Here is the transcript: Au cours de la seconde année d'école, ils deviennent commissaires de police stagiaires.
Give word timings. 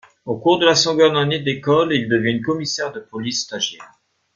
Au 0.25 0.35
cours 0.35 0.57
de 0.57 0.65
la 0.65 0.73
seconde 0.73 1.15
année 1.15 1.37
d'école, 1.41 1.93
ils 1.93 2.09
deviennent 2.09 2.41
commissaires 2.41 2.91
de 2.91 3.01
police 3.01 3.43
stagiaires. 3.43 3.99